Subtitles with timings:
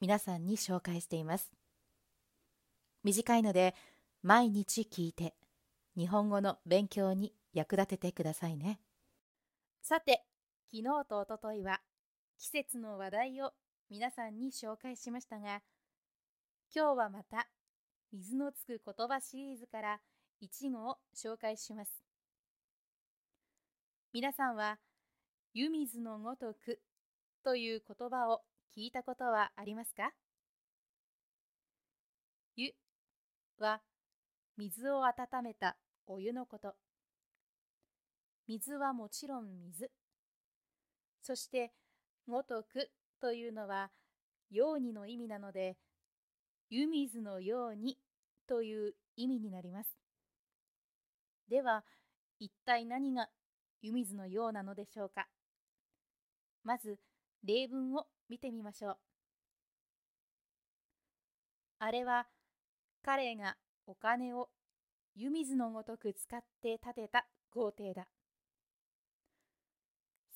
[0.00, 1.50] 皆さんに紹介しています。
[3.02, 3.74] 短いので
[4.22, 5.34] 毎日聞いて
[5.96, 8.78] 日本語の勉強に役立ててくださいね。
[9.82, 10.22] さて、
[10.70, 11.80] 昨日とおとといは
[12.38, 13.52] 季節の話題を
[13.90, 15.62] 皆さんに紹介しましたが、
[16.74, 17.48] 今日はまた
[18.12, 20.00] 水のつく言葉シリーズから
[20.40, 21.90] 一語を紹介します。
[24.12, 24.78] 皆さんは
[25.54, 26.80] 湯水のごとく
[27.42, 28.42] という言葉を
[28.76, 30.12] 聞いたことはありますか？
[32.54, 32.72] 湯
[33.58, 33.80] は
[34.56, 36.74] 水を温めたお湯のこと。
[38.46, 39.90] 水はもちろん水。
[41.22, 41.72] そして
[42.28, 43.90] ごとくというのは
[44.50, 45.76] ようにの意味なので
[46.70, 47.98] 湯水のように
[48.46, 49.90] という意味になります。
[51.50, 51.82] では
[52.38, 53.28] 一体何が
[53.82, 55.26] 湯水のようなのでしょうか？
[56.62, 56.98] まず
[57.44, 58.96] 例文を見てみましょう。
[61.80, 62.26] あれは
[63.02, 64.48] 彼がお金を
[65.14, 68.08] 湯水のごとく使って建てた豪邸だ。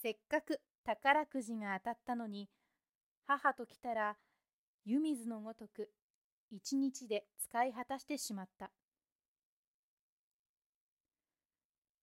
[0.01, 2.49] せっかく宝くじが当たったのに
[3.27, 4.17] 母と来たら
[4.85, 5.91] 湯水のごとく
[6.51, 8.71] 一日で使い果たしてしまった。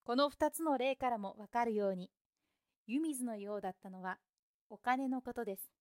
[0.03, 2.09] この2つの例からもわかるように
[2.87, 4.17] 湯水のようだったのは
[4.69, 5.71] お金のことです。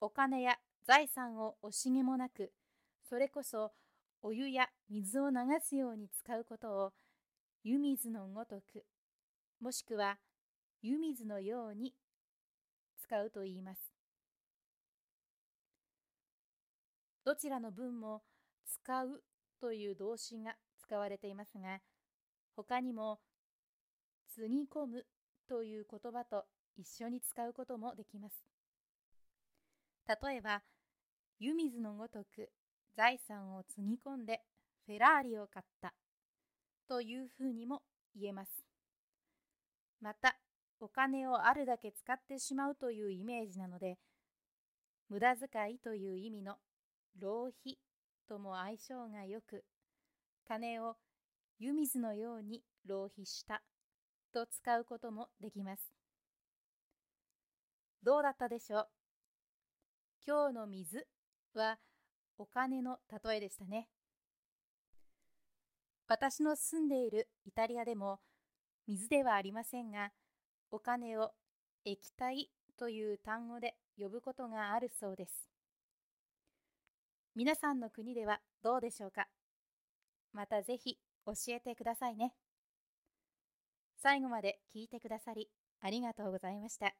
[0.00, 2.52] お金や財産を惜しげもなく、
[3.08, 3.72] それこそ
[4.22, 6.92] お湯や水を流すように使うことを
[7.64, 8.84] 湯水のごとく、
[9.60, 10.18] もしくは
[10.82, 11.94] 湯水のように
[13.02, 13.92] 使うと言います。
[17.24, 18.22] どちらの文も
[18.66, 19.22] 使う
[19.60, 21.80] という動詞が使われていますが、
[22.56, 23.18] 他にも
[24.28, 25.06] つぎ込む
[25.48, 26.44] という言葉と
[26.80, 28.34] 一緒に使うこともできます。
[30.08, 30.62] 例えば、
[31.38, 32.50] 湯水のごとく
[32.96, 34.40] 財産をつぎ込んで
[34.86, 35.92] フェラーリを買った
[36.88, 37.82] というふうにも
[38.16, 38.64] 言えます。
[40.00, 40.36] また、
[40.80, 43.98] お金をあるだけ使ってしまうというイメージなので、
[45.10, 46.56] 無駄遣いという意味の
[47.18, 47.78] 浪費
[48.26, 49.64] とも相性がよく、
[50.48, 50.96] 金を
[51.58, 53.62] 湯水のように浪費した
[54.32, 55.92] と使うこともできます。
[58.02, 58.88] どうだったでしょう？
[60.26, 61.06] 今日の水
[61.54, 61.78] は
[62.38, 63.88] お金の例えでしたね。
[66.08, 68.20] 私の住んでいるイタリアでも
[68.86, 70.12] 水ではありませんが、
[70.70, 71.32] お金を
[71.84, 75.50] 液体という単語で呼ぶことがあるそうです。
[77.36, 79.28] 皆さんの国ではどうでしょうか？
[80.32, 82.32] またぜひ教えてくださいね。
[84.02, 85.50] 最後まで聞いてくださり
[85.82, 86.94] ありがとうございました。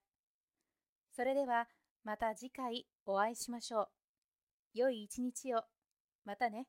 [1.20, 1.69] それでは
[2.03, 3.88] また次回お会いしましょう。
[4.72, 5.60] 良い一日を。
[6.25, 6.66] またね。